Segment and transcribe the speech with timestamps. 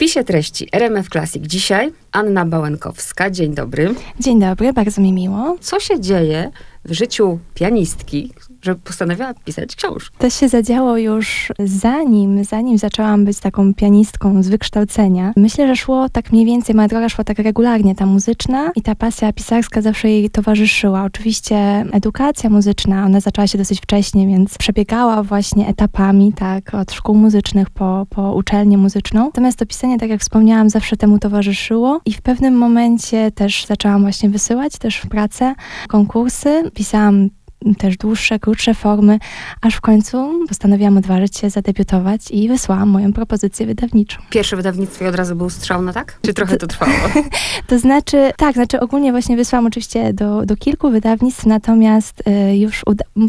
[0.00, 3.30] wpisie treści RMF Classic dzisiaj Anna Bałękowska.
[3.30, 3.94] Dzień dobry.
[4.20, 5.56] Dzień dobry, bardzo mi miło.
[5.60, 6.50] Co się dzieje
[6.84, 8.32] w życiu pianistki,
[8.62, 10.16] że postanowiła pisać książkę.
[10.18, 15.32] To się zadziało już zanim, zanim zaczęłam być taką pianistką z wykształcenia.
[15.36, 18.94] Myślę, że szło tak mniej więcej, moja droga szła tak regularnie, ta muzyczna i ta
[18.94, 21.04] pasja pisarska zawsze jej towarzyszyła.
[21.04, 21.56] Oczywiście
[21.92, 27.70] edukacja muzyczna, ona zaczęła się dosyć wcześnie, więc przebiegała właśnie etapami, tak, od szkół muzycznych
[27.70, 29.24] po, po uczelnię muzyczną.
[29.24, 34.02] Natomiast to pisanie, tak jak wspomniałam, zawsze temu towarzyszyło i w pewnym momencie też zaczęłam
[34.02, 35.54] właśnie wysyłać też w pracę
[35.88, 36.70] konkursy.
[36.74, 37.28] Pisałam
[37.78, 39.18] też dłuższe, krótsze formy,
[39.60, 44.18] aż w końcu postanowiłam odważyć się zadebiutować i wysłałam moją propozycję wydawniczą.
[44.30, 46.18] Pierwsze wydawnictwo i od razu był strzał na tak?
[46.22, 46.92] Czy trochę to trwało?
[47.66, 52.82] to znaczy, tak, znaczy ogólnie właśnie wysłałam oczywiście do, do kilku wydawnictw, natomiast y, już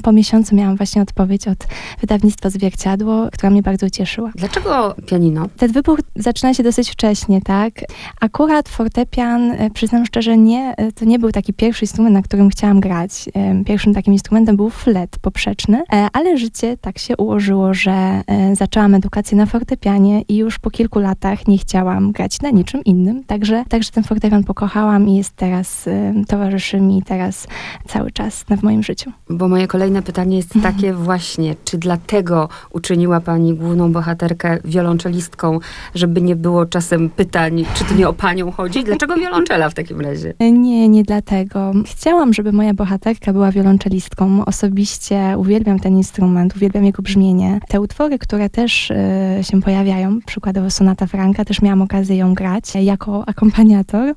[0.03, 1.67] po miesiącu miałam właśnie odpowiedź od
[2.01, 4.31] wydawnictwa Zwierciadło, która mnie bardzo ucieszyła.
[4.35, 5.47] Dlaczego pianino?
[5.57, 7.73] Ten wybór zaczyna się dosyć wcześnie, tak?
[8.21, 12.49] Akurat fortepian, y, przyznam szczerze, nie, y, to nie był taki pierwszy instrument, na którym
[12.49, 13.29] chciałam grać.
[13.65, 18.95] Pierwszym takim instrumentem był flet poprzeczny, e, ale życie tak się ułożyło, że e, zaczęłam
[18.95, 23.63] edukację na fortepianie i już po kilku latach nie chciałam grać na niczym innym, także,
[23.69, 27.47] także ten fortepian pokochałam i jest teraz, e, towarzyszy mi teraz
[27.87, 29.11] cały czas w moim życiu.
[29.29, 30.61] Bo moje kolejne pytanie jest mhm.
[30.75, 35.59] takie właśnie, czy dlatego uczyniła pani główną bohaterkę wiolonczelistką,
[35.95, 38.83] żeby nie było czasem pytań, czy to nie o panią chodzi?
[38.83, 40.33] Dlaczego wiolonczela w takim razie?
[40.39, 41.71] Nie, nie dlatego.
[41.85, 44.10] Chciałam, żeby moja bohaterka była wiolonczelistką,
[44.45, 47.59] Osobiście uwielbiam ten instrument, uwielbiam jego brzmienie.
[47.67, 48.95] Te utwory, które też y,
[49.41, 54.13] się pojawiają, przykładowo Sonata Franka, też miałam okazję ją grać jako akompaniator,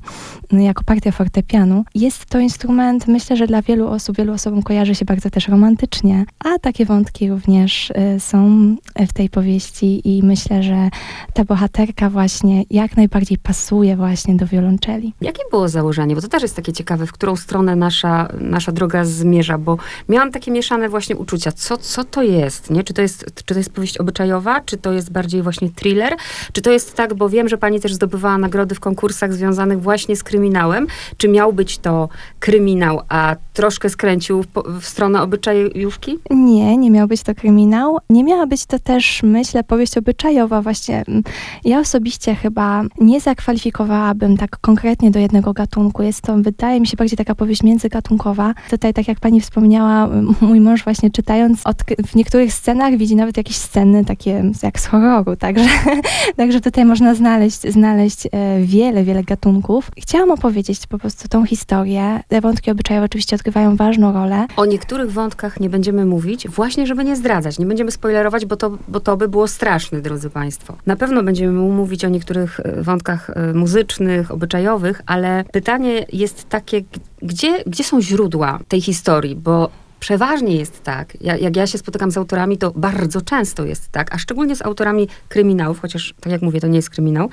[0.52, 1.84] y, jako partia fortepianu.
[1.94, 6.24] Jest to instrument, myślę, że dla wielu osób, wielu osobom kojarzy się bardzo też romantycznie,
[6.38, 8.74] a takie wątki również y, są
[9.08, 10.88] w tej powieści i myślę, że
[11.34, 15.14] ta bohaterka właśnie jak najbardziej pasuje właśnie do wiolonczeli.
[15.20, 16.14] Jakie było założenie?
[16.14, 19.78] Bo to też jest takie ciekawe, w którą stronę nasza, nasza droga zmierza, bo
[20.08, 21.52] miałam takie mieszane właśnie uczucia.
[21.52, 22.84] Co, co to jest, nie?
[22.84, 26.16] Czy to jest, czy to jest powieść obyczajowa, czy to jest bardziej właśnie thriller,
[26.52, 30.16] czy to jest tak, bo wiem, że pani też zdobywała nagrody w konkursach związanych właśnie
[30.16, 30.86] z kryminałem.
[31.16, 32.08] Czy miał być to
[32.40, 34.48] kryminał, a troszkę skręcił w,
[34.80, 36.18] w stronę obyczajówki?
[36.30, 37.98] Nie, nie miał być to kryminał.
[38.10, 40.62] Nie miała być to też, myślę, powieść obyczajowa.
[40.62, 41.22] Właśnie mm,
[41.64, 46.02] ja osobiście chyba nie zakwalifikowałabym tak konkretnie do jednego gatunku.
[46.02, 48.54] Jest to, wydaje mi się, bardziej taka powieść międzygatunkowa.
[48.70, 50.08] Tutaj, tak jak pani wspomniała, wspomniała,
[50.40, 51.62] mój mąż właśnie czytając,
[52.06, 55.68] w niektórych scenach widzi nawet jakieś sceny takie jak z horroru, także,
[56.36, 59.90] także tutaj można znaleźć, znaleźć e, wiele, wiele gatunków.
[59.98, 62.20] Chciałam opowiedzieć po prostu tą historię.
[62.28, 64.46] Te wątki obyczajowe oczywiście odgrywają ważną rolę.
[64.56, 68.78] O niektórych wątkach nie będziemy mówić, właśnie żeby nie zdradzać, nie będziemy spoilerować, bo to,
[68.88, 70.76] bo to by było straszne, drodzy Państwo.
[70.86, 76.82] Na pewno będziemy mówić o niektórych e, wątkach e, muzycznych, obyczajowych, ale pytanie jest takie,
[77.24, 79.36] gdzie, gdzie są źródła tej historii?
[79.36, 79.70] Bo
[80.00, 84.14] przeważnie jest tak, ja, jak ja się spotykam z autorami, to bardzo często jest tak,
[84.14, 87.30] a szczególnie z autorami kryminałów, chociaż tak jak mówię, to nie jest kryminał,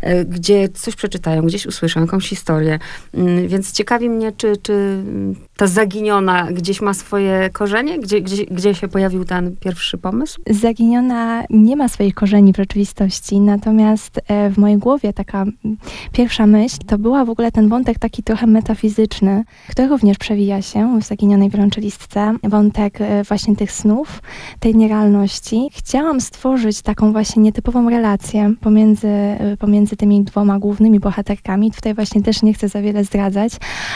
[0.00, 2.78] e, gdzie coś przeczytają, gdzieś usłyszą jakąś historię.
[3.14, 5.02] Mm, więc ciekawi mnie, czy, czy
[5.62, 7.98] ta zaginiona gdzieś ma swoje korzenie?
[7.98, 10.40] Gdzie, gdzie, gdzie się pojawił ten pierwszy pomysł?
[10.50, 15.44] Zaginiona nie ma swoich korzeni w rzeczywistości, natomiast e, w mojej głowie taka
[16.12, 21.00] pierwsza myśl to była w ogóle ten wątek taki trochę metafizyczny, który również przewija się
[21.00, 22.34] w zaginionej wiolonczelistce.
[22.42, 24.22] Wątek e, właśnie tych snów,
[24.60, 25.68] tej nierealności.
[25.72, 31.70] Chciałam stworzyć taką właśnie nietypową relację pomiędzy, e, pomiędzy tymi dwoma głównymi bohaterkami.
[31.70, 33.52] Tutaj właśnie też nie chcę za wiele zdradzać,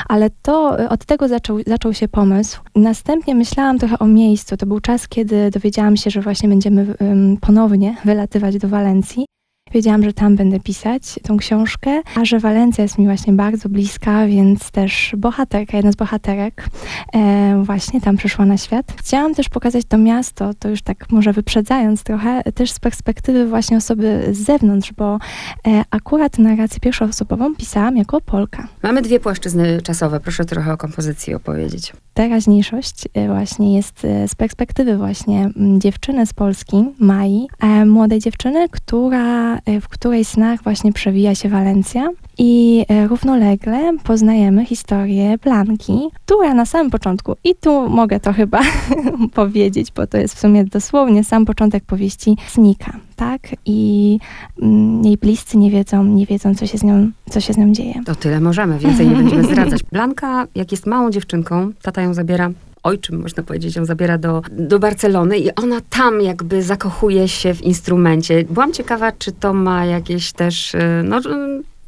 [0.08, 2.60] ale to od tego zaczęło zaczął, zaczął się pomysł.
[2.74, 4.56] Następnie myślałam trochę o miejscu.
[4.56, 6.94] To był czas, kiedy dowiedziałam się, że właśnie będziemy
[7.40, 9.26] ponownie wylatywać do Walencji.
[9.72, 14.26] Wiedziałam, że tam będę pisać tą książkę, a że Walencja jest mi właśnie bardzo bliska,
[14.26, 16.68] więc też bohaterka, jedna z bohaterek
[17.14, 18.92] e, właśnie tam przyszła na świat.
[18.96, 23.76] Chciałam też pokazać to miasto, to już tak może wyprzedzając trochę, też z perspektywy właśnie
[23.76, 25.18] osoby z zewnątrz, bo
[25.66, 28.68] e, akurat narrację pierwszoosobową pisałam jako Polka.
[28.82, 31.92] Mamy dwie płaszczyzny czasowe, proszę trochę o kompozycji opowiedzieć.
[32.14, 38.68] Teraźniejszość e, właśnie jest e, z perspektywy właśnie dziewczyny z Polski, Mai, e, młodej dziewczyny,
[38.68, 45.98] która Y, w której snach właśnie przewija się Walencja i y, równolegle poznajemy historię Blanki,
[46.24, 48.60] która na samym początku, i tu mogę to chyba
[49.34, 53.40] powiedzieć, bo to jest w sumie dosłownie sam początek powieści, znika, tak?
[53.66, 54.18] I
[54.62, 57.72] mm, jej bliscy nie wiedzą, nie wiedzą, co się z nią, co się z nią
[57.72, 57.94] dzieje.
[58.04, 59.82] To tyle możemy, więcej nie będziemy zdradzać.
[59.92, 62.50] Blanka, jak jest małą dziewczynką, tata ją zabiera
[62.86, 67.62] ojczym, można powiedzieć, ją zabiera do, do Barcelony i ona tam jakby zakochuje się w
[67.62, 68.44] instrumencie.
[68.50, 71.20] Byłam ciekawa, czy to ma jakieś też, y, no,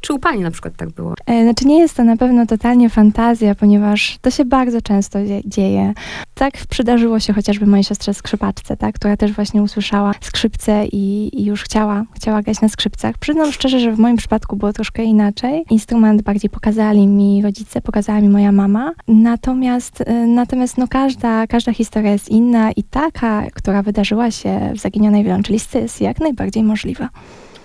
[0.01, 1.13] czy u pani na przykład tak było?
[1.25, 5.41] E, Znaczy nie jest to na pewno totalnie fantazja, ponieważ to się bardzo często dzie-
[5.45, 5.93] dzieje.
[6.33, 11.45] Tak przydarzyło się chociażby mojej siostrze skrzypaczce, tak, która też właśnie usłyszała skrzypce i, i
[11.45, 13.17] już chciała, chciała grać na skrzypcach.
[13.17, 15.63] Przyznam szczerze, że w moim przypadku było troszkę inaczej.
[15.69, 18.91] Instrument bardziej pokazali mi rodzice, pokazała mi moja mama.
[19.07, 24.79] Natomiast, e, natomiast no każda, każda historia jest inna i taka, która wydarzyła się w
[24.79, 27.09] Zaginionej Wiolonczelistce jest jak najbardziej możliwa.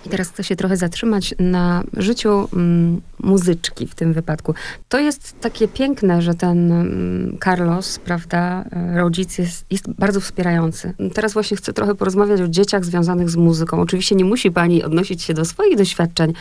[0.05, 4.53] I teraz chcę się trochę zatrzymać na życiu mm, muzyczki w tym wypadku.
[4.89, 10.93] To jest takie piękne, że ten mm, Carlos, prawda, e, rodzic jest, jest bardzo wspierający.
[11.13, 13.79] Teraz właśnie chcę trochę porozmawiać o dzieciach związanych z muzyką.
[13.81, 16.33] Oczywiście nie musi pani odnosić się do swoich doświadczeń,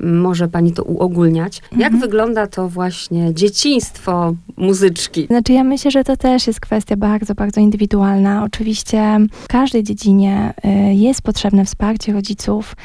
[0.00, 1.62] może pani to uogólniać.
[1.72, 2.00] Jak Mhm.
[2.00, 5.26] wygląda to właśnie dzieciństwo muzyczki?
[5.26, 8.44] Znaczy ja myślę, że to też jest kwestia bardzo, bardzo indywidualna.
[8.44, 12.76] Oczywiście w każdej dziedzinie y, jest potrzebne wsparcie rodziców,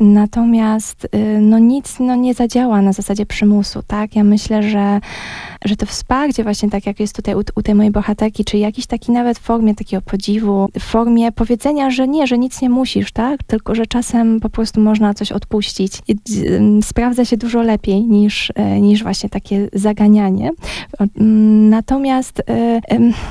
[0.00, 4.16] natomiast y, no nic no, nie zadziała na zasadzie przymusu, tak?
[4.16, 5.00] Ja myślę, że,
[5.64, 8.86] że to wsparcie właśnie tak jak jest tutaj u, u tej mojej bohaterki, czy jakiś
[8.86, 13.12] taki nawet w formie takiego podziwu, w formie powiedzenia, że nie, że nic nie musisz,
[13.12, 13.42] tak?
[13.42, 16.02] Tylko, że czasem po prostu można coś odpuścić.
[16.08, 20.50] I, y, sprawdza się dużo lepiej niż, y, niż właśnie takie zaganianie.
[21.20, 22.80] Mm, Natomiast e,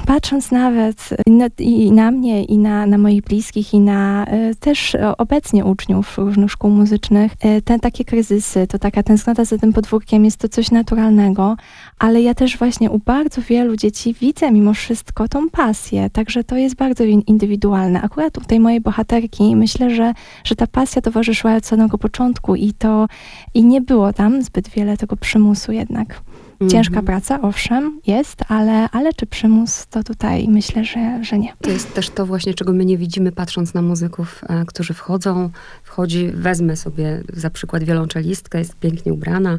[0.06, 4.96] patrząc nawet na, i na mnie, i na, na moich bliskich, i na e, też
[4.96, 9.74] e, obecnie uczniów różnych szkół muzycznych, e, te takie kryzysy, to taka tęsknota za tym
[9.74, 11.56] podwórkiem jest to coś naturalnego,
[12.00, 16.58] ale ja też właśnie u bardzo wielu dzieci widzę mimo wszystko tą pasję, także to
[16.58, 18.02] jest bardzo in- indywidualne.
[18.02, 22.74] Akurat u tej mojej bohaterki myślę, że, że ta pasja towarzyszyła od samego początku i
[22.74, 23.08] to
[23.54, 26.22] i nie było tam zbyt wiele tego przymusu jednak.
[26.60, 27.06] Ciężka Mhm.
[27.06, 31.54] praca, owszem, jest, ale, ale czy przymus, to tutaj myślę, że, że nie.
[31.62, 35.50] To jest też to właśnie, czego my nie widzimy, patrząc na muzyków, e, którzy wchodzą.
[35.84, 39.58] Wchodzi, wezmę sobie za przykład wiolonczelistkę, jest pięknie ubrana,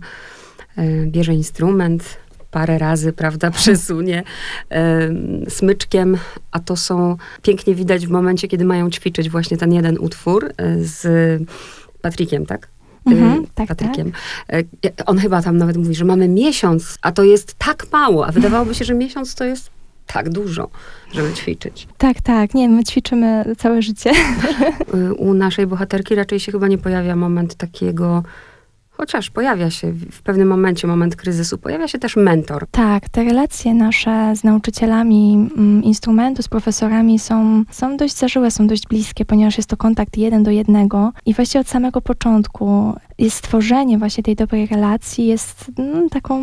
[0.76, 2.16] e, bierze instrument,
[2.54, 4.22] parę razy, prawda, przesunie
[4.70, 5.10] e,
[5.48, 6.16] smyczkiem,
[6.50, 10.52] a to są, pięknie widać w momencie, kiedy mają ćwiczyć właśnie ten jeden utwór e,
[10.78, 11.02] z
[12.02, 12.68] Patrykiem, tak?
[13.06, 14.12] Mhm, y, tak, Patrykiem.
[14.52, 14.62] E,
[15.06, 18.74] On chyba tam nawet mówi, że mamy miesiąc, a to jest tak mało, a wydawałoby
[18.74, 19.70] się, że miesiąc to jest
[20.06, 20.68] tak dużo,
[21.12, 21.88] żeby ćwiczyć.
[21.98, 24.12] Tak, tak, nie, my ćwiczymy całe życie.
[24.94, 28.22] Y, U naszej bohaterki raczej się chyba nie pojawia moment takiego,
[28.96, 32.66] chociaż pojawia się w pewnym momencie, moment kryzysu, pojawia się też mentor.
[32.70, 38.66] Tak, te relacje nasze z nauczycielami mm, instrumentu, z profesorami są, są dość zażyłe, są
[38.66, 43.36] dość bliskie, ponieważ jest to kontakt jeden do jednego i właściwie od samego początku jest
[43.36, 46.42] stworzenie właśnie tej dobrej relacji, jest mm, taką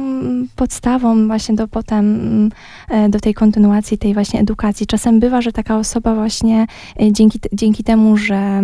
[0.55, 2.51] podstawą właśnie do potem, mm,
[2.89, 4.87] e, do tej kontynuacji, tej właśnie edukacji.
[4.87, 6.65] Czasem bywa, że taka osoba właśnie
[7.01, 8.63] e, dzięki, dzięki temu, że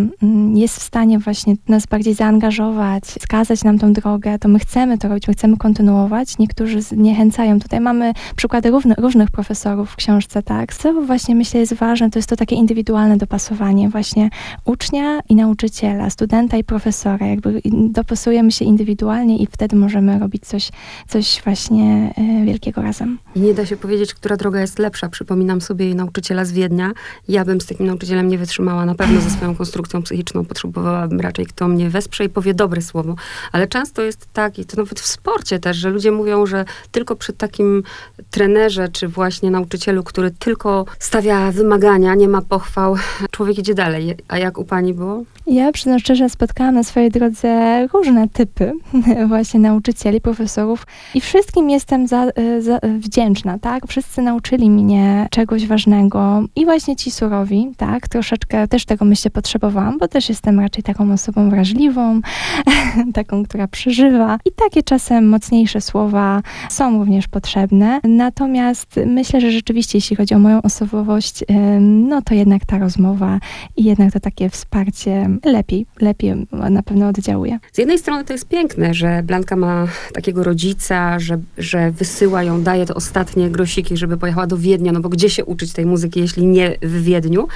[0.53, 5.07] jest w stanie właśnie nas bardziej zaangażować, wskazać nam tą drogę, to my chcemy to
[5.07, 6.37] robić, my chcemy kontynuować.
[6.37, 7.59] Niektórzy zniechęcają.
[7.59, 10.73] Tutaj mamy przykłady równe, różnych profesorów w książce, tak.
[10.73, 14.29] Co właśnie myślę jest ważne, to jest to takie indywidualne dopasowanie właśnie
[14.65, 17.27] ucznia i nauczyciela, studenta i profesora.
[17.27, 20.69] Jakby dopasujemy się indywidualnie i wtedy możemy robić coś,
[21.07, 23.17] coś właśnie e, wielkiego razem.
[23.35, 25.09] Nie da się powiedzieć, która droga jest lepsza.
[25.09, 26.91] Przypominam sobie jej nauczyciela z Wiednia.
[27.27, 28.85] Ja bym z takim nauczycielem nie wytrzymała.
[28.85, 33.15] Na pewno ze swoją konstrukcją psychiczną potrzebowałabym raczej, kto mnie wesprze i powie dobre słowo.
[33.51, 37.15] Ale często jest tak, i to nawet w sporcie też, że ludzie mówią, że tylko
[37.15, 37.83] przy takim
[38.31, 42.95] trenerze, czy właśnie nauczycielu, który tylko stawia wymagania, nie ma pochwał,
[43.31, 44.15] człowiek idzie dalej.
[44.27, 45.23] A jak u pani było?
[45.47, 48.71] Ja przyznam szczerze, spotkałam na swojej drodze różne typy
[49.27, 53.87] właśnie nauczycieli, profesorów i wszystkim jestem za, e, za, wdzięczna, tak?
[53.87, 58.07] Wszyscy nauczyli mnie czegoś ważnego i właśnie ci surowi, tak?
[58.07, 62.21] Troszeczkę też tego myślę potrzebowałam, bo też jestem raczej taką osobą wrażliwą,
[63.13, 67.99] taką, która przeżywa i takie czasem mocniejsze słowa są również potrzebne.
[68.03, 71.43] Natomiast myślę, że rzeczywiście jeśli chodzi o moją osobowość,
[71.81, 73.39] no to jednak ta rozmowa
[73.77, 77.59] i jednak to takie wsparcie lepiej, lepiej na pewno oddziałuje.
[77.71, 82.63] Z jednej strony to jest piękne, że Blanka ma takiego rodzica, że, że wysyła ją,
[82.63, 86.19] daje te ostatnie grosiki, żeby pojechała do Wiednia, no bo gdzie się uczyć tej muzyki,
[86.19, 87.47] jeśli nie w Wiedniu.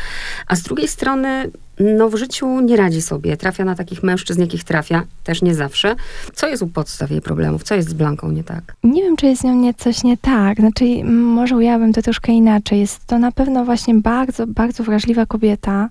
[0.47, 1.49] A z drugiej strony,
[1.81, 3.37] no w życiu nie radzi sobie.
[3.37, 5.95] Trafia na takich mężczyzn, jakich trafia, też nie zawsze.
[6.33, 7.63] Co jest u podstaw jej problemów?
[7.63, 8.75] Co jest z Blanką nie tak?
[8.83, 10.57] Nie wiem, czy jest z nią nie, coś nie tak.
[10.57, 12.79] Znaczy, może ujęłabym to troszkę inaczej.
[12.79, 15.89] Jest to na pewno właśnie bardzo, bardzo wrażliwa kobieta,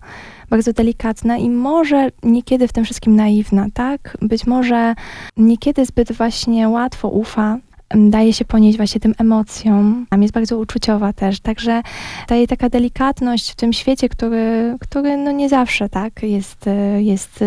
[0.51, 4.17] bardzo delikatna i może niekiedy w tym wszystkim naiwna, tak?
[4.23, 4.95] Być może
[5.37, 7.59] niekiedy zbyt właśnie łatwo ufa,
[7.95, 11.83] daje się ponieść właśnie tym emocjom, jest bardzo uczuciowa też, także
[12.29, 17.45] daje taka delikatność w tym świecie, który, który no nie zawsze tak jest, e, jest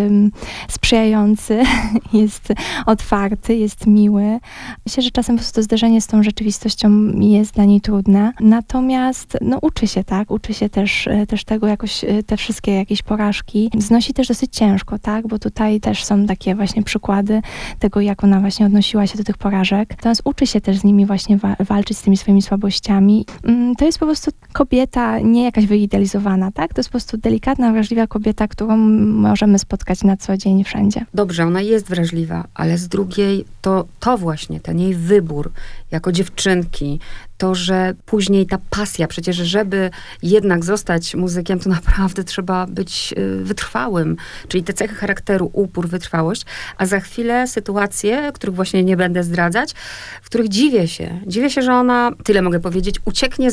[0.70, 1.64] sprzyjający,
[2.14, 2.54] jest
[2.86, 4.40] otwarty, jest miły.
[4.86, 9.38] Myślę, że czasem po prostu to zderzenie z tą rzeczywistością jest dla niej trudne, natomiast
[9.42, 13.02] no uczy się, tak, uczy się też, e, też tego jakoś, e, te wszystkie jakieś
[13.02, 17.42] porażki, znosi też dosyć ciężko, tak, bo tutaj też są takie właśnie przykłady
[17.80, 19.90] tego, jak ona właśnie odnosiła się do tych porażek.
[19.90, 23.26] Natomiast uczy się też z nimi właśnie wa- walczyć z tymi swoimi słabościami.
[23.44, 26.74] Mm, To jest po prostu kobieta nie jakaś wyidealizowana, tak?
[26.74, 31.06] To jest po prostu delikatna, wrażliwa kobieta, którą możemy spotkać na co dzień wszędzie.
[31.14, 35.52] Dobrze, ona jest wrażliwa, ale z drugiej to, to właśnie, ten jej wybór
[35.92, 37.00] jako dziewczynki,
[37.44, 39.90] to, że później ta pasja, przecież żeby
[40.22, 46.46] jednak zostać muzykiem, to naprawdę trzeba być y, wytrwałym, czyli te cechy charakteru, upór, wytrwałość,
[46.78, 49.74] a za chwilę sytuacje, których właśnie nie będę zdradzać,
[50.22, 53.50] w których dziwię się, dziwię się, że ona, tyle mogę powiedzieć, ucieknie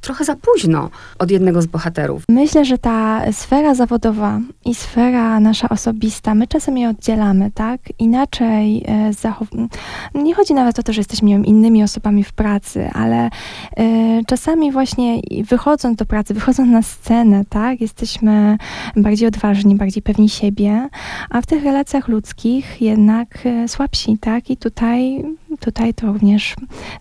[0.00, 2.22] trochę za późno od jednego z bohaterów.
[2.28, 7.80] Myślę, że ta sfera zawodowa i sfera nasza osobista, my czasem je oddzielamy, tak?
[7.98, 9.68] Inaczej e, zachow-
[10.14, 13.30] Nie chodzi nawet o to, że jesteśmy innymi osobami w pracy, ale
[13.76, 17.80] e, czasami właśnie wychodząc do pracy, wychodząc na scenę, tak?
[17.80, 18.58] Jesteśmy
[18.96, 20.88] bardziej odważni, bardziej pewni siebie,
[21.30, 24.50] a w tych relacjach ludzkich jednak e, słabsi, tak?
[24.50, 25.24] I tutaj,
[25.60, 26.54] tutaj to również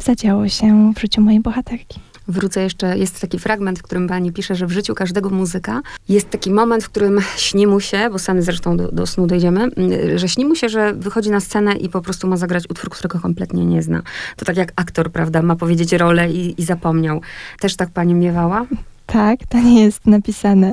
[0.04, 2.00] zadziało się w życiu mojej bohaterki.
[2.30, 6.30] Wrócę jeszcze, jest taki fragment, w którym pani pisze, że w życiu każdego muzyka jest
[6.30, 10.18] taki moment, w którym śni mu się, bo sami zresztą do, do snu dojdziemy, mm,
[10.18, 13.20] że śni mu się, że wychodzi na scenę i po prostu ma zagrać utwór, którego
[13.20, 14.02] kompletnie nie zna.
[14.36, 17.22] To tak jak aktor, prawda, ma powiedzieć rolę i, i zapomniał.
[17.60, 18.66] Też tak pani miewała?
[19.12, 20.72] Tak, to nie jest napisane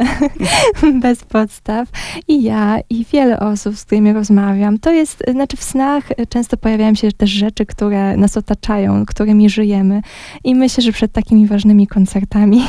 [1.03, 1.89] bez podstaw.
[2.29, 6.95] I ja, i wiele osób, z którymi rozmawiam, to jest, znaczy w snach często pojawiają
[6.95, 10.03] się też rzeczy, które nas otaczają, którymi żyjemy.
[10.45, 12.63] I myślę, że przed takimi ważnymi koncertami,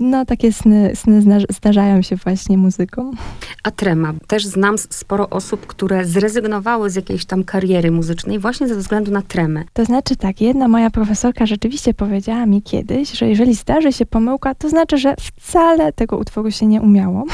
[0.00, 3.16] no takie sny, sny zdarzają się właśnie muzykom.
[3.62, 4.12] A trema.
[4.26, 9.22] Też znam sporo osób, które zrezygnowały z jakiejś tam kariery muzycznej właśnie ze względu na
[9.22, 9.64] tremę.
[9.72, 14.54] To znaczy tak, jedna moja profesorka rzeczywiście powiedziała mi kiedyś, że jeżeli zdarzy się pomyłka,
[14.54, 17.24] to znaczy, że wcale tego utworu się nie umiało.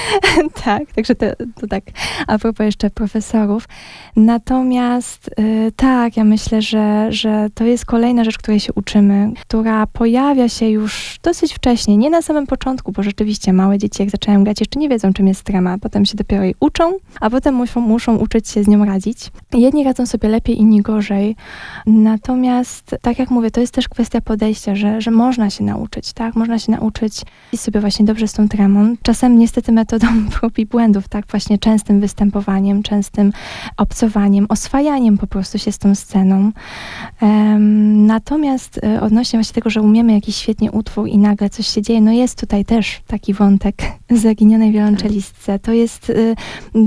[0.64, 1.26] tak, także to,
[1.60, 1.84] to tak
[2.26, 3.68] a propos jeszcze profesorów.
[4.16, 9.86] Natomiast y, tak, ja myślę, że, że to jest kolejna rzecz, której się uczymy, która
[9.86, 14.44] pojawia się już dosyć wcześnie, nie na samym początku, bo rzeczywiście małe dzieci jak zaczynają
[14.44, 17.80] grać jeszcze nie wiedzą czym jest trema, potem się dopiero jej uczą, a potem muszą,
[17.80, 19.30] muszą uczyć się z nią radzić.
[19.52, 21.36] Jedni radzą sobie lepiej, inni gorzej.
[21.86, 26.34] Natomiast, tak jak mówię, to jest też kwestia podejścia, że, że można się nauczyć, tak?
[26.36, 28.94] Można się nauczyć i sobie właśnie dobrze z tą tremą.
[29.02, 30.06] Czasem niestety metodą
[30.40, 31.26] prób i błędów, tak?
[31.26, 33.32] Właśnie częstym występowaniem, częstym
[33.76, 36.52] obcowaniem, oswajaniem po prostu się z tą sceną.
[37.20, 41.82] Em, natomiast e, odnośnie właśnie tego, że umiemy jakiś świetnie utwór i nagle coś się
[41.82, 43.74] dzieje, no jest tutaj też taki wątek
[44.10, 45.58] zaginionej wiolonczelistce.
[45.58, 46.36] To jest, y,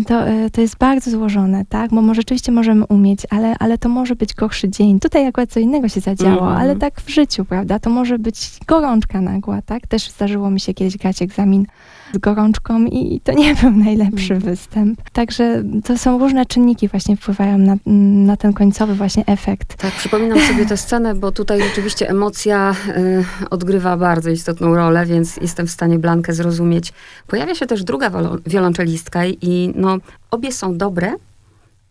[0.07, 1.91] to, y, to jest bardzo złożone, tak?
[1.91, 4.99] Bo może rzeczywiście możemy umieć, ale, ale to może być gorszy dzień.
[4.99, 6.57] Tutaj akurat co innego się zadziało, Mhm.
[6.57, 7.79] ale tak w życiu, prawda?
[7.79, 9.87] To może być gorączka nagła, tak?
[9.87, 11.65] Też zdarzyło mi się kiedyś grać egzamin
[12.13, 14.41] z gorączką i to nie był najlepszy Mhm.
[14.41, 15.01] występ.
[15.11, 17.75] Także to są różne czynniki właśnie wpływają na,
[18.25, 19.75] na ten końcowy właśnie efekt.
[19.75, 25.37] Tak, przypominam sobie tę scenę, bo tutaj rzeczywiście emocja y, odgrywa bardzo istotną rolę, więc
[25.37, 26.93] jestem w stanie Blankę zrozumieć.
[27.27, 28.11] Pojawia się też druga
[28.45, 29.97] wiolonczelistka i no,
[30.31, 31.15] obie są dobre,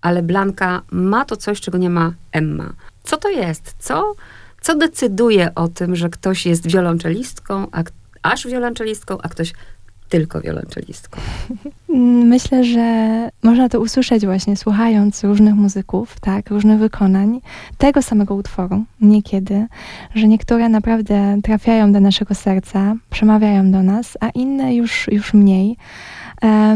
[0.01, 2.73] ale Blanka ma to coś, czego nie ma Emma.
[3.03, 3.75] Co to jest?
[3.79, 4.15] Co,
[4.61, 7.83] co decyduje o tym, że ktoś jest wiolonczelistką, a,
[8.23, 9.53] aż wiolonczelistką, a ktoś
[10.13, 11.21] tylko wiolonczelistką?
[11.91, 17.41] Mm, Myślę, że można to usłyszeć właśnie słuchając różnych muzyków, tak, różnych wykonań
[17.79, 19.67] tego samego utworu niekiedy,
[20.15, 25.77] że niektóre naprawdę trafiają do naszego serca, przemawiają do nas, a inne już, już mniej.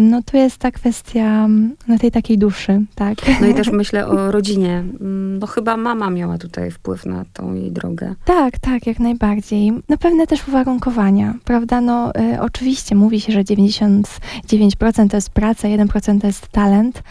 [0.00, 1.49] No to jest ta kwestia
[1.88, 3.14] no, tej takiej duszy, tak.
[3.40, 4.85] No i też myślę o rodzinie.
[5.40, 8.14] No chyba mama miała tutaj wpływ na tą jej drogę.
[8.25, 9.73] Tak, tak, jak najbardziej.
[9.88, 11.80] No pewne też uwarunkowania, prawda?
[11.80, 17.02] No y, oczywiście mówi się, że 99% to jest praca, 1% to jest talent,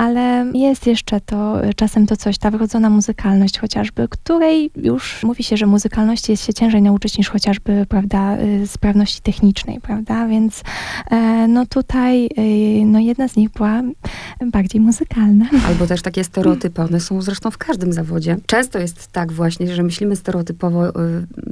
[0.00, 5.44] ale jest jeszcze to y, czasem to coś, ta wrodzona muzykalność chociażby, której już mówi
[5.44, 10.28] się, że muzykalności jest się ciężej nauczyć niż chociażby, prawda, y, sprawności technicznej, prawda?
[10.28, 10.62] Więc
[11.10, 13.82] e, no tutaj y, no jedna z nich była
[14.46, 15.46] bardziej muzykalna.
[15.68, 18.36] Albo też takie stereotypy, one są zresztą w każdym zawodzie.
[18.46, 20.92] Często jest tak właśnie, że myślimy stereotypowo,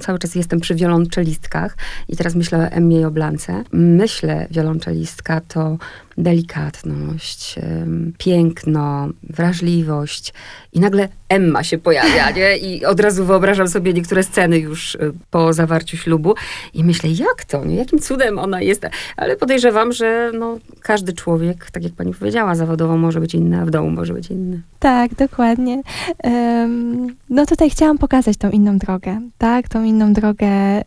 [0.01, 1.77] cały czas jestem przy wiolonczelistkach
[2.09, 3.65] i teraz myślę o Emmie i o Blance.
[3.73, 5.79] Myślę, wiolonczelistka to
[6.19, 10.33] delikatność, ym, piękno, wrażliwość
[10.73, 12.57] i nagle Emma się pojawia, nie?
[12.57, 16.35] I od razu wyobrażam sobie niektóre sceny już y, po zawarciu ślubu
[16.75, 17.77] i myślę, jak to, nie?
[17.77, 18.87] Jakim cudem ona jest?
[19.17, 23.67] Ale podejrzewam, że no, każdy człowiek, tak jak pani powiedziała, zawodowo może być inny, a
[23.67, 24.63] w domu może być inny.
[24.79, 25.83] Tak, dokładnie.
[26.23, 29.69] Em, no tutaj chciałam pokazać tą inną drogę, tak?
[29.69, 30.85] Tą inną drogę e,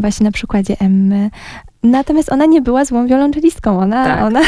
[0.00, 1.30] właśnie na przykładzie Emmy.
[1.90, 3.78] Natomiast ona nie była złą wiolonczelistką.
[3.80, 4.22] Ona, Tak.
[4.24, 4.40] ona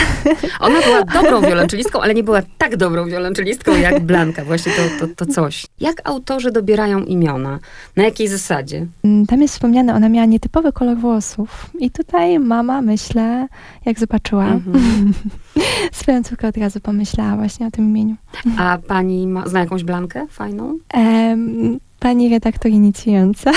[0.61, 4.45] Ona była dobrą wiolonczelistką, ale nie była tak dobrą wiolonczelistką jak Blanka.
[4.45, 5.66] Właśnie to, to, to coś.
[5.80, 7.59] Jak autorzy dobierają imiona?
[7.97, 8.87] Na jakiej zasadzie?
[9.04, 11.71] Mm, Tam jest wspomniane, ona miała nietypowy kolor włosów.
[11.78, 13.49] I tutaj mama, myślę,
[13.85, 15.12] jak zobaczyła Mhm.
[15.92, 18.16] swoją córkę, od razu pomyślała właśnie o tym imieniu.
[18.59, 20.78] A pani ma, zna jakąś Blankę fajną?
[20.95, 23.50] Em, pani redaktor inicjująca,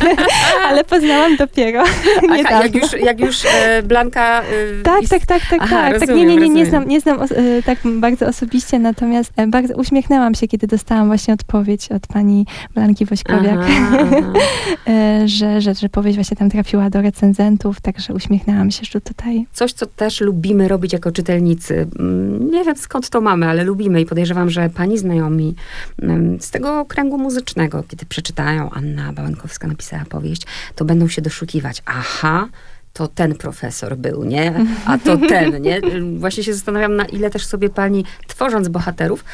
[0.68, 1.84] ale poznałam dopiero
[2.30, 4.42] Aha, jak już, jak już e, Blanka...
[4.42, 5.98] E, Tak, tak, tak, tak, Aha, tak.
[6.00, 6.66] tak nie, rozumiem, nie, nie, nie rozumiem.
[6.66, 11.92] znam, nie znam e, tak bardzo osobiście, natomiast bardzo uśmiechnęłam się, kiedy dostałam właśnie odpowiedź
[11.92, 13.58] od pani Blanki Wośkowiak,
[15.24, 19.72] że, że, że powieść właśnie tam trafiła do recenzentów, także uśmiechnęłam się, że tutaj Coś,
[19.72, 21.86] co też lubimy robić jako czytelnicy.
[21.98, 25.54] Mm, Nie wiem skąd to mamy, ale lubimy i podejrzewam, że pani znajomi
[26.02, 30.42] mm, z tego kręgu muzycznego, kiedy przeczytają Anna Bałękowska napisała powieść,
[30.74, 31.82] to będą się doszukiwać.
[31.86, 32.48] Aha,
[32.92, 34.66] to ten profesor był, nie?
[34.86, 35.80] A to ten, nie?
[36.18, 39.24] Właśnie się zastanawiam, na ile też sobie pani, tworząc bohaterów,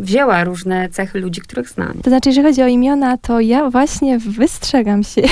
[0.00, 1.84] wzięła różne cechy ludzi, których zna.
[1.94, 2.02] nie?
[2.02, 5.22] To znaczy, jeżeli chodzi o imiona, to ja właśnie wystrzegam się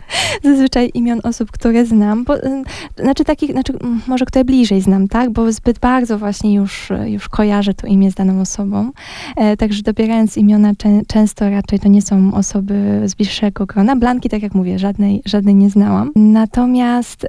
[0.44, 2.62] zazwyczaj imion osób, które znam, bo, y,
[2.98, 7.10] znaczy takich, znaczy mm, może które bliżej znam, tak, bo zbyt bardzo właśnie już, y,
[7.10, 8.90] już kojarzę to imię z daną osobą,
[9.36, 13.96] e, także dobierając imiona czę, często raczej to nie są osoby z bliższego grona.
[13.96, 16.10] Blanki, tak jak mówię, żadnej, żadnej nie znałam.
[16.16, 17.26] Natomiast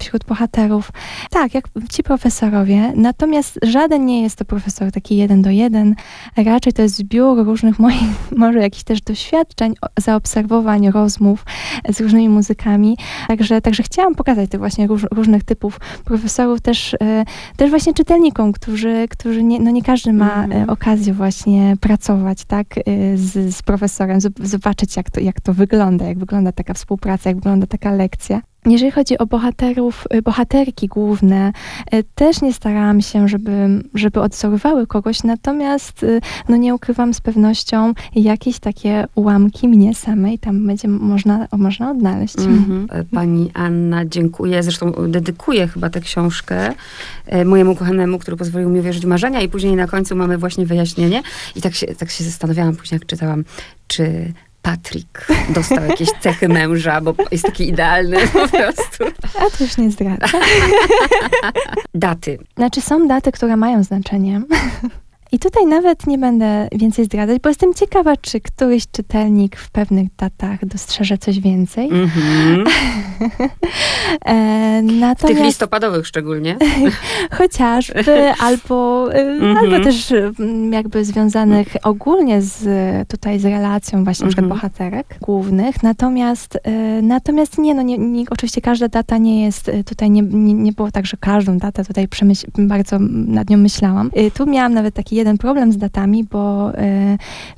[0.00, 0.92] wśród bohaterów,
[1.30, 5.93] tak, jak ci profesorowie, natomiast żaden nie jest to profesor taki jeden do jeden,
[6.36, 8.00] raczej to jest zbiór różnych moich,
[8.36, 11.44] może jakichś też doświadczeń, zaobserwowań, rozmów
[11.88, 12.96] z różnymi muzykami.
[13.28, 17.24] Także, także chciałam pokazać tych właśnie róż, różnych typów profesorów, też, e,
[17.56, 20.52] też właśnie czytelnikom, którzy, którzy nie, no nie każdy ma Mhm.
[20.52, 22.82] e, okazję właśnie pracować, tak, e,
[23.16, 27.36] z, z profesorem, zob- zobaczyć jak to, jak to wygląda, jak wygląda taka współpraca, jak
[27.36, 28.40] wygląda taka lekcja.
[28.66, 31.52] Jeżeli chodzi o bohaterów, y, bohaterki główne,
[31.94, 37.20] y, też nie starałam się, żeby, żeby odzorowały kogoś, natomiast y, no nie ukrywam z
[37.20, 42.38] pewnością jakieś takie ułamki mnie samej tam będzie można, można odnaleźć.
[42.38, 42.86] Mhm.
[42.90, 44.62] E, Pani Anna, dziękuję.
[44.62, 46.72] Zresztą dedykuję chyba tę książkę
[47.26, 50.66] e, mojemu kochanemu, który pozwolił mi uwierzyć w marzenia i później na końcu mamy właśnie
[50.66, 51.22] wyjaśnienie.
[51.56, 53.44] I tak się, tak się zastanawiałam później, jak czytałam,
[53.86, 54.32] czy
[54.64, 59.04] Patryk dostał jakieś cechy męża, bo jest taki idealny po prostu.
[59.38, 60.38] A to już nie zdradzę.
[61.94, 62.38] Daty.
[62.56, 64.42] Znaczy są daty, które mają znaczenie.
[65.34, 70.08] I tutaj nawet nie będę więcej zdradzać, bo jestem ciekawa, czy któryś czytelnik w pewnych
[70.16, 71.88] datach dostrzeże coś więcej.
[71.92, 72.64] Mhm.
[74.26, 76.56] E, Tych natomiast listopadowych szczególnie.
[77.38, 79.56] chociażby, albo, Mhm.
[79.56, 82.64] albo też y, m, jakby związanych ogólnie z
[83.08, 84.48] tutaj z relacją właśnie Mhm.
[84.48, 85.82] bohaterek głównych.
[85.82, 90.22] Natomiast, y, natomiast nie, no nie, nie, oczywiście każda data nie jest, y, tutaj nie,
[90.22, 94.10] nie, nie było tak, że każdą datę tutaj przemyśl, bardzo nad nią myślałam.
[94.18, 96.74] Y, Tu miałam nawet taki jeden problem z datami, bo y,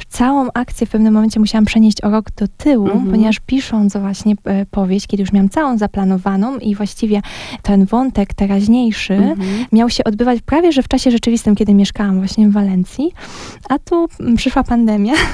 [0.08, 3.10] całą akcję w pewnym momencie musiałam przenieść o rok do tyłu, Mhm.
[3.10, 7.20] ponieważ pisząc właśnie y, powieść, kiedy już miałam całą zaplanowaną i właściwie
[7.62, 9.48] ten wątek teraźniejszy Mhm.
[9.72, 13.12] miał się odbywać prawie, że w czasie rzeczywistym, kiedy mieszkałam właśnie w Walencji,
[13.68, 15.12] a tu mm, przyszła pandemia.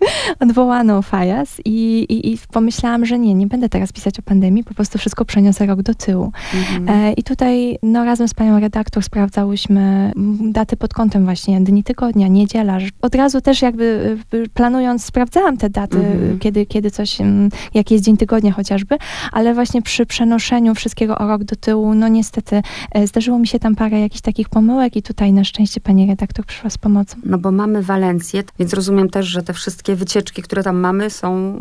[0.40, 4.74] Odwołano Fajas i, i, i pomyślałam, że nie, nie będę teraz pisać o pandemii, po
[4.74, 6.32] prostu wszystko przeniosę rok do tyłu.
[6.54, 6.88] Mhm.
[6.88, 12.28] E, I tutaj no, razem z panią redaktor sprawdzałyśmy daty pod kątem właśnie dni tygodnia,
[12.28, 12.78] niedziela.
[13.02, 16.38] Od razu też jakby y, planując sprawdzałam te daty, Mhm.
[16.38, 18.96] kiedy, kiedy coś, mm, jaki jest dzień tygodnia chociażby,
[19.32, 23.58] ale właśnie przy przenoszeniu wszystkiego o rok do tyłu, no niestety e, zdarzyło mi się
[23.58, 27.16] tam parę jakichś takich pomyłek i tutaj na szczęście pani redaktor przyszła z pomocą.
[27.24, 31.58] No bo mamy Walencję, więc rozumiem też, że te wszystkie wycieczki, które tam mamy, są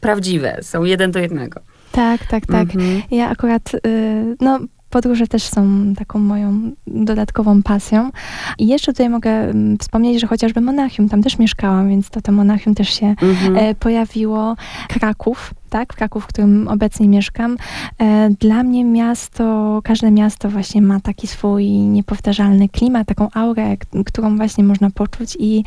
[0.00, 1.60] prawdziwe, są jeden do jednego.
[1.92, 2.74] Tak, tak, tak.
[2.74, 3.02] Mhm.
[3.10, 4.58] Ja akurat, y, no
[4.90, 8.10] podróże też są taką moją dodatkową pasją.
[8.58, 12.32] I jeszcze tutaj mogę mm, wspomnieć, że chociażby Monachium, tam też mieszkałam, więc to to
[12.32, 13.56] Monachium też się Mhm.
[13.56, 14.56] e, pojawiło.
[14.88, 17.56] Kraków tak, w Kraków, w którym obecnie mieszkam.
[17.98, 24.36] E, Dla mnie miasto, każde miasto właśnie ma taki swój niepowtarzalny klimat, taką aurę, którą
[24.36, 25.64] właśnie można poczuć i,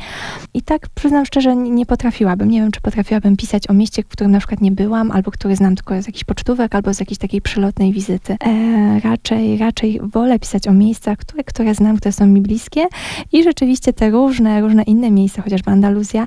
[0.54, 2.50] i tak przyznam szczerze, nie nie potrafiłabym.
[2.50, 5.56] Nie wiem, czy potrafiłabym pisać o mieście, w którym na przykład nie byłam, albo który
[5.56, 8.36] znam tylko z jakichś pocztówek, albo z jakiejś takiej przelotnej wizyty.
[8.44, 12.84] E, raczej, raczej wolę pisać o miejscach, które, które znam, które są mi bliskie
[13.32, 16.26] i rzeczywiście te różne, różne inne miejsca, chociażby Andaluzja,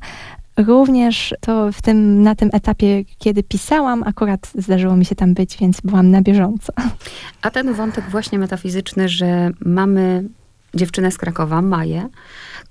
[0.67, 5.57] Również to w tym, na tym etapie, kiedy pisałam, akurat zdarzyło mi się tam być,
[5.57, 6.73] więc byłam na bieżąco.
[7.41, 10.23] A ten wątek właśnie metafizyczny, że mamy
[10.73, 12.09] dziewczynę z Krakowa, Maję,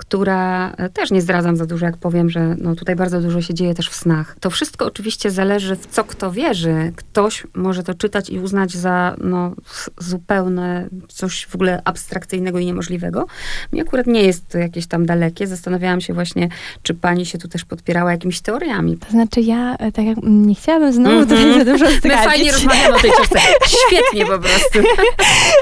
[0.00, 3.54] która e, też nie zdradzam za dużo, jak powiem, że no tutaj bardzo dużo się
[3.54, 4.36] dzieje też w snach.
[4.40, 6.92] To wszystko oczywiście zależy w co kto wierzy.
[6.96, 9.54] Ktoś może to czytać i uznać za no,
[9.98, 13.26] zupełne coś w ogóle abstrakcyjnego i niemożliwego.
[13.72, 15.46] Mi akurat nie jest to jakieś tam dalekie.
[15.46, 16.48] Zastanawiałam się właśnie,
[16.82, 18.98] czy pani się tu też podpierała jakimiś teoriami.
[18.98, 21.28] To znaczy ja, e, tak jak mm, nie chciałabym znowu Mhm.
[21.28, 23.38] tutaj za dużo My zdradzić, fajnie rozmawiamy o tej książce.
[23.86, 24.78] Świetnie po prostu.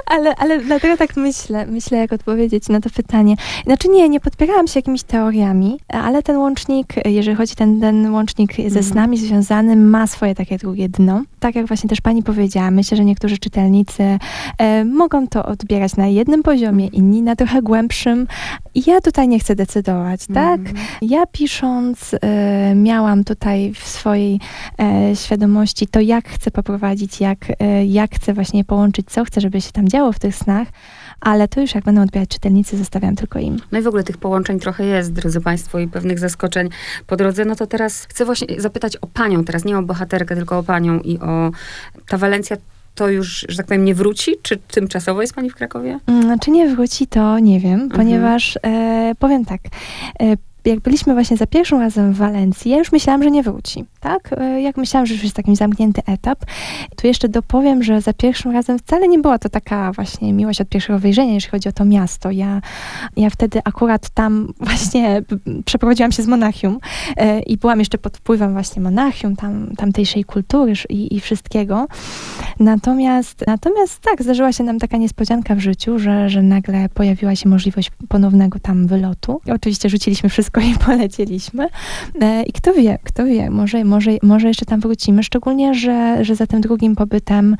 [0.06, 3.36] ale, ale dlatego tak myślę, myślę jak odpowiedzieć na to pytanie.
[3.64, 8.56] Znaczy nie, nie podpierałam się jakimiś teoriami, ale ten łącznik, jeżeli chodzi ten, ten łącznik
[8.56, 8.84] ze Mhm.
[8.84, 11.22] snami związany, ma swoje takie drugie dno.
[11.40, 14.18] Tak jak właśnie też pani powiedziała, myślę, że niektórzy czytelnicy
[14.58, 18.26] e, mogą to odbierać na jednym poziomie, inni na trochę głębszym.
[18.74, 20.60] I ja tutaj nie chcę decydować, tak?
[20.60, 20.76] Mhm.
[21.02, 24.40] Ja pisząc, e, miałam tutaj w swojej
[24.80, 29.60] e, świadomości to, jak chcę poprowadzić, jak, e, jak chcę właśnie połączyć, co chcę, żeby
[29.60, 30.68] się tam działo w tych snach,
[31.20, 33.56] ale to już jak będą odbierać czytelnicy, zostawiam tylko im.
[33.72, 36.68] No i w ogóle tych połączeń trochę jest, drodzy Państwo, i pewnych zaskoczeń
[37.06, 37.44] po drodze.
[37.44, 41.00] No to teraz chcę właśnie zapytać o panią, teraz nie o bohaterkę, tylko o panią
[41.00, 41.50] i o
[42.08, 42.56] ta Walencja.
[42.94, 44.34] To już, że tak powiem, nie wróci?
[44.42, 45.98] Czy tymczasowo jest pani w Krakowie?
[46.06, 49.60] Mm, Czy nie wróci, to nie wiem, ponieważ e, powiem tak.
[50.20, 53.84] E, jak byliśmy właśnie za pierwszym razem w Walencji, ja już myślałam, że nie wróci,
[54.00, 54.30] tak?
[54.32, 56.38] E, Jak myślałam, że już jest takim zamknięty etap.
[56.96, 60.68] Tu jeszcze dopowiem, że za pierwszym razem wcale nie była to taka właśnie miłość od
[60.68, 62.30] pierwszego wejrzenia, jeśli chodzi o to miasto.
[62.30, 62.60] Ja,
[63.16, 65.22] ja wtedy akurat tam właśnie
[65.64, 66.78] przeprowadziłam się z Monachium
[67.16, 71.86] e, i byłam jeszcze pod wpływem właśnie Monachium, tam, tamtejszej kultury i, i wszystkiego.
[72.60, 77.48] Natomiast, natomiast tak, zdarzyła się nam taka niespodzianka w życiu, że, że nagle pojawiła się
[77.48, 79.40] możliwość ponownego tam wylotu.
[79.54, 81.68] Oczywiście rzuciliśmy wszystko i polecieliśmy.
[82.20, 86.34] E, I kto wie, kto wie, może, może, może jeszcze tam wrócimy, szczególnie, że, że
[86.34, 87.56] za tym drugim pobytem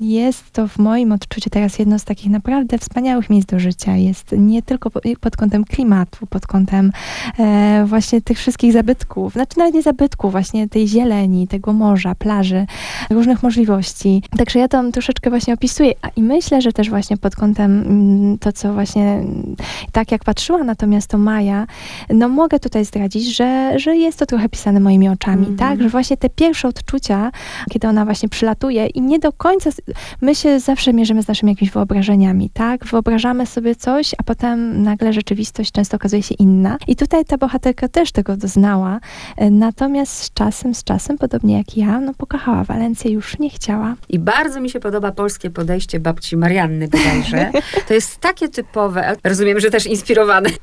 [0.00, 3.96] jest to w moim odczuciu teraz jedno z takich naprawdę wspaniałych miejsc do życia.
[3.96, 6.92] Jest nie tylko po- pod kątem klimatu, pod kątem
[7.38, 12.66] e, właśnie tych wszystkich zabytków, znaczy nawet nie zabytków, właśnie tej zieleni, tego morza, plaży,
[13.10, 14.22] różnych możliwości.
[14.38, 18.38] Także ja tam troszeczkę właśnie opisuję A i myślę, że też właśnie pod kątem mm,
[18.38, 19.56] to, co właśnie mm,
[19.92, 21.66] tak jak patrzyła na to miasto Maja,
[22.10, 25.56] no mogę tutaj zdradzić, że, że jest to trochę pisane moimi oczami, Mhm.
[25.60, 25.82] Tak?
[25.82, 27.30] Że właśnie te pierwsze odczucia,
[27.70, 29.70] kiedy ona właśnie przylatuje i nie do końca,
[30.20, 32.84] my się zawsze mierzymy z naszymi jakimiś wyobrażeniami, tak?
[32.84, 36.76] Wyobrażamy sobie coś, a potem nagle rzeczywistość często okazuje się inna.
[36.86, 39.00] I tutaj ta bohaterka też tego doznała,
[39.36, 43.94] e, natomiast z czasem, z czasem, podobnie jak ja, no pokochała Walencję, już nie chciała.
[44.08, 47.50] I bardzo mi się podoba polskie podejście babci Marianny bodajże.
[47.88, 50.50] To jest takie typowe, rozumiem, że też inspirowane.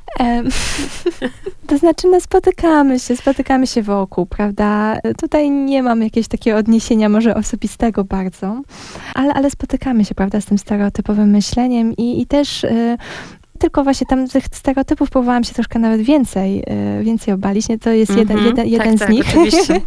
[1.66, 4.87] To znaczy, no spotykamy się, spotykamy się wokół, prawda?
[5.20, 8.62] Tutaj nie mam jakiegoś takiego odniesienia może osobistego bardzo,
[9.14, 12.64] ale, ale spotykamy się, prawda, z tym stereotypowym myśleniem i, i też...
[12.64, 12.96] y,
[13.58, 16.64] tylko właśnie tam tych stereotypów próbowałam się troszkę nawet więcej,
[17.00, 17.68] y, więcej obalić.
[17.68, 18.46] Nie, to jest jeden, Mhm.
[18.46, 19.24] jeden, jeden tak, z nich.
[19.24, 19.80] Tak, oczywiście.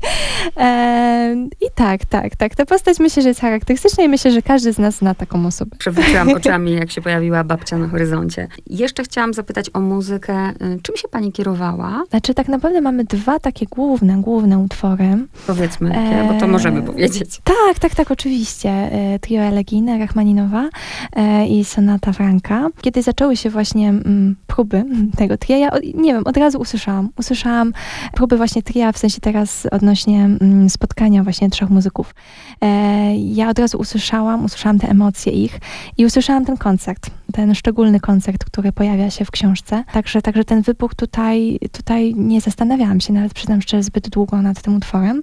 [0.55, 2.55] Em, I tak, tak, tak.
[2.55, 5.75] Ta postać myślę, że jest charakterystyczna i myślę, że każdy z nas zna taką osobę.
[5.77, 8.47] Przewróciłam oczami, jak się pojawiła babcia na horyzoncie.
[8.67, 10.49] Jeszcze chciałam zapytać o muzykę.
[10.49, 12.03] Y, Czym się pani kierowała?
[12.09, 15.17] Znaczy tak naprawdę mamy dwa takie główne, główne utwory.
[15.47, 17.41] Powiedzmy, jakie, bo to możemy powiedzieć.
[17.43, 18.69] Tak, tak, tak, oczywiście.
[18.69, 20.69] E, Trio Elegijne, Rachmaninowa
[21.15, 22.67] e, i Sonata Franka.
[22.81, 24.85] Kiedy zaczęły się właśnie mm, próby
[25.17, 27.09] tego tria, nie wiem, od razu usłyszałam.
[27.17, 27.73] Usłyszałam
[28.13, 32.15] próby właśnie tria, w sensie teraz odnośnie mm, spotkania właśnie trzech muzyków.
[32.61, 35.59] E, ja od razu usłyszałam, usłyszałam te emocje ich
[35.97, 39.83] i usłyszałam ten koncert, ten szczególny koncert, który pojawia się w książce.
[39.93, 44.61] Także, także ten wybuch tutaj, tutaj nie zastanawiałam się nawet, przyznam szczerze, zbyt długo nad
[44.61, 45.21] tym utworem.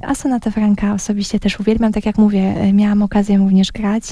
[0.00, 1.92] A sonatę Franka osobiście też uwielbiam.
[1.92, 4.04] Tak jak mówię, e, miałam okazję również grać,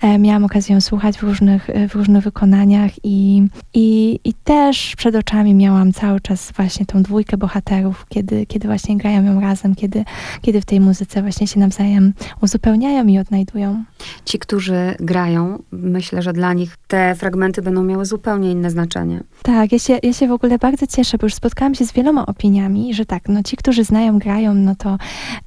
[0.00, 5.14] e, miałam okazję słuchać w różnych, e, w różnych wykonaniach i, i, i też przed
[5.14, 10.04] oczami miałam cały czas właśnie tą dwójkę bohaterów, kiedy, kiedy właśnie grają ją razem, kiedy,
[10.42, 13.84] kiedy w tej muzyce właśnie się nawzajem uzupełniają i odnajdują.
[14.24, 19.20] Ci, którzy grają, myślę, że dla nich te fragmenty będą miały zupełnie inne znaczenie.
[19.42, 22.26] Tak, ja się, ja się w ogóle bardzo cieszę, bo już spotkałam się z wieloma
[22.26, 24.98] opiniami, że tak, no ci, którzy znają, grają, no to,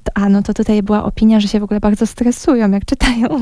[0.04, 3.28] to a no to tutaj była opinia, że się w ogóle bardzo stresują, jak czytają.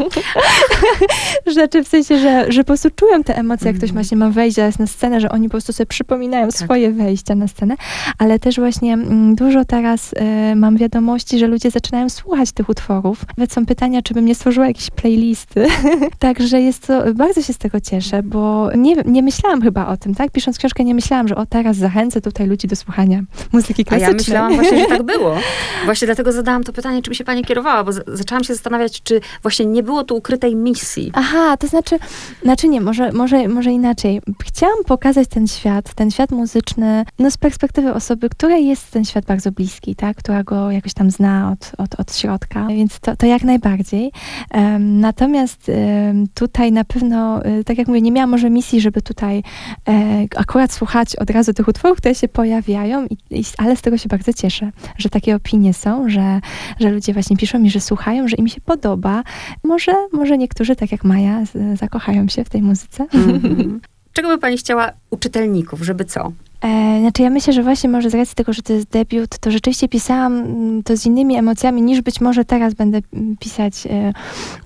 [1.47, 3.94] Rzeczy w sensie, że, że po prostu czują te emocje, jak ktoś Mhm.
[4.05, 6.57] właśnie ma wejść zaraz na scenę, że oni po prostu sobie przypominają Tak.
[6.57, 7.77] swoje wejścia na scenę,
[8.18, 13.25] ale też właśnie mm, dużo teraz e, mam wiadomości, że ludzie zaczynają słuchać tych utworów.
[13.37, 15.66] Nawet są pytania, czy bym nie stworzyła jakiejś playlisty.
[16.18, 20.15] Także jest to, bardzo się z tego cieszę, bo nie, nie myślałam chyba o tym,
[20.15, 20.31] tak?
[20.31, 24.11] Pisząc książkę nie myślałam, że o teraz zachęcę tutaj ludzi do słuchania muzyki A klasycznej.
[24.11, 25.37] ja myślałam właśnie, że tak było.
[25.85, 29.67] Właśnie dlatego zadałam to pytanie, czym się pani kierowała, bo zaczęłam się zastanawiać, czy właśnie
[29.67, 31.11] nie było tu ukrytej misji.
[31.15, 31.99] Aha, to znaczy,
[32.43, 34.21] znaczy nie, może, może, może inaczej.
[34.45, 39.25] Chciałam pokazać ten świat, ten świat muzyczny, no z perspektywy osoby, której jest ten świat
[39.25, 40.17] bardzo bliski, tak?
[40.17, 44.13] Która go jakoś tam zna od, od, od środka, więc to, to jak najbardziej.
[44.51, 49.03] Em, natomiast em, tutaj na pewno, e, tak jak mówię, nie miałam może misji, żeby
[49.03, 49.42] tutaj
[49.88, 53.98] e, akurat słuchać od razu tych utworów, które się pojawiają, i, i, ale z tego
[53.98, 56.40] się bardzo cieszę, że takie opinie są, że,
[56.81, 59.22] że ludzie właśnie piszą mi, że słuchają, że im się podoba.
[59.64, 61.42] Może, może niektórzy, tak jak Maja,
[61.74, 63.07] zakochają się w tej muzyce.
[63.14, 63.81] Mhm.
[64.12, 66.33] Czego by pani chciała u czytelników, żeby co?
[66.64, 69.50] E, znaczy ja myślę, że właśnie może z racji tego, że to jest debiut, to
[69.50, 73.00] rzeczywiście pisałam mm, to z innymi emocjami, niż być może teraz będę
[73.40, 74.12] pisać e,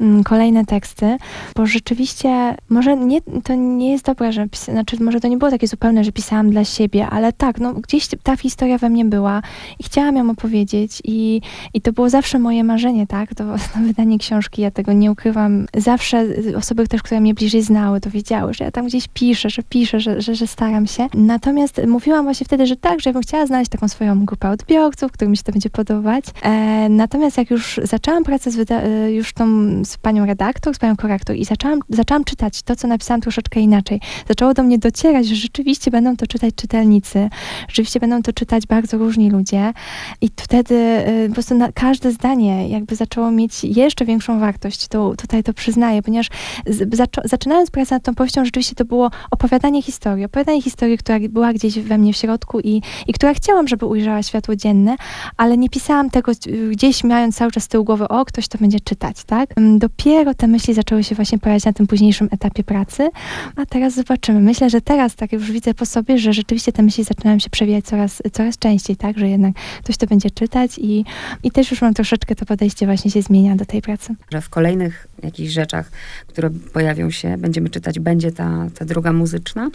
[0.00, 1.16] mm, kolejne teksty,
[1.56, 5.50] bo rzeczywiście może nie, to nie jest dobre, że pis- znaczy może to nie było
[5.50, 9.42] takie zupełne, że pisałam dla siebie, ale tak, no gdzieś ta historia we mnie była
[9.78, 11.40] i chciałam ją opowiedzieć i,
[11.74, 15.66] i to było zawsze moje marzenie, tak, to, to wydanie książki, ja tego nie ukrywam.
[15.76, 19.50] Zawsze y, osoby też, które mnie bliżej znały, to wiedziały, że ja tam gdzieś piszę,
[19.50, 21.08] że piszę, że, że, że staram się.
[21.14, 25.12] Natomiast mówiłam właśnie wtedy, że tak, że ja bym chciała znaleźć taką swoją grupę odbiorców,
[25.12, 26.24] którym się to będzie podobać.
[26.42, 29.44] E, natomiast jak już zaczęłam pracę z e, już tą
[29.84, 34.00] z panią redaktor, z panią korektor i zaczęłam, zaczęłam czytać to, co napisałam troszeczkę inaczej,
[34.28, 37.30] zaczęło do mnie docierać, że rzeczywiście będą to czytać czytelnicy,
[37.68, 39.72] rzeczywiście będą to czytać bardzo różni ludzie
[40.20, 44.88] i wtedy e, po prostu na, każde zdanie jakby zaczęło mieć jeszcze większą wartość.
[44.88, 46.28] To, tutaj to przyznaję, ponieważ
[46.66, 51.18] z, zaczą, zaczynając pracę nad tą powieścią, rzeczywiście to było opowiadanie historii, opowiadanie historii, która
[51.28, 54.96] była gdzieś we mnie w środku i, i która chciałam, żeby ujrzała światło dzienne,
[55.36, 56.32] ale nie pisałam tego
[56.70, 59.58] gdzieś mając cały czas z tyłu głowy, o, ktoś to będzie czytać, tak?
[59.58, 63.08] Ym, Dopiero te myśli zaczęły się właśnie pojawiać na tym późniejszym etapie pracy,
[63.56, 64.40] a teraz zobaczymy.
[64.40, 67.84] Myślę, że teraz tak już widzę po sobie, że rzeczywiście te myśli zaczynają się przewijać
[67.84, 69.18] coraz, coraz częściej, tak?
[69.18, 71.04] Że jednak ktoś to będzie czytać i,
[71.42, 74.14] i też już mam troszeczkę to podejście właśnie się zmienia do tej pracy.
[74.32, 75.90] Że w kolejnych jakichś rzeczach,
[76.26, 79.70] które pojawią się, będziemy czytać, będzie ta, ta druga muzyczna?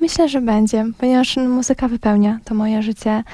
[0.00, 3.24] Myślę, że będzie, ponieważ muzyka wypełnia to moje życie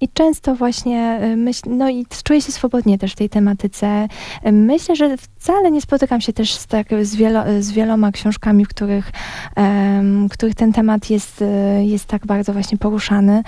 [0.00, 4.08] i często właśnie y, myśl, no i czuję się swobodnie też w tej tematyce.
[4.52, 8.68] Myślę, że wcale nie spotykam się też z, tak, z, wielo, z wieloma książkami, w
[8.68, 9.10] których,
[9.56, 13.42] em, których ten temat jest, y, jest tak bardzo właśnie poruszany.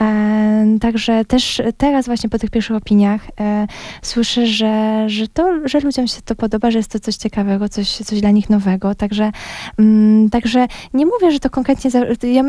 [0.00, 3.66] Em, także też teraz właśnie po tych pierwszych opiniach e,
[4.02, 7.96] słyszę, że, że, to, że ludziom się to podoba, że jest to coś ciekawego, coś,
[7.96, 8.94] coś dla nich nowego.
[8.94, 9.32] Także,
[9.78, 11.90] mm, także nie mówię, że to konkretnie.
[11.90, 12.42] Za, ja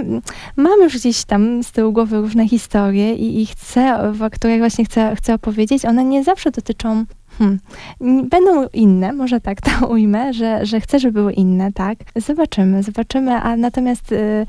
[0.55, 5.15] mam już gdzieś tam z tyłu głowy różne historie i, chcę, o których właśnie chcę,
[5.15, 5.85] chcę opowiedzieć.
[5.85, 7.05] One nie zawsze dotyczą.
[7.37, 7.59] Hmm.
[8.29, 11.97] Będą inne, może tak to ujmę, że, że chcę, żeby były inne, tak.
[12.15, 14.45] Zobaczymy, zobaczymy, a natomiast y,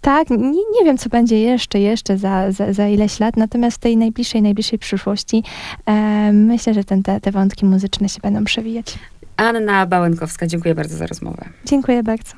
[0.00, 3.80] tak, nie, nie wiem, co będzie jeszcze, jeszcze za, za, za ileś lat, natomiast w
[3.80, 5.42] tej najbliższej, najbliższej przyszłości
[5.86, 8.98] e, myślę, że ten, te, te wątki muzyczne się będą przewijać.
[9.36, 11.44] Anna Bałękowska, dziękuję bardzo za rozmowę.
[11.64, 12.32] Dziękuję bardzo.